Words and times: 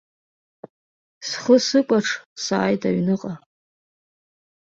Схы 1.27 1.57
сыкәаҽ 1.65 2.07
сааит 2.43 2.81
аҩныҟа. 2.89 3.33